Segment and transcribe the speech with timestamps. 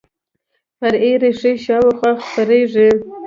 [0.79, 2.89] فرعي ریښې شاوخوا خپریږي